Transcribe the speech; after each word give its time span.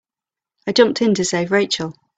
I 0.65 0.71
jumped 0.71 1.03
in 1.03 1.13
to 1.13 1.23
save 1.23 1.51
Rachel. 1.51 1.93